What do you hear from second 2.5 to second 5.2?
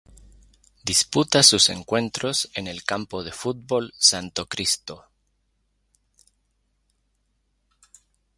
en el Campo de Fútbol Santo Cristo.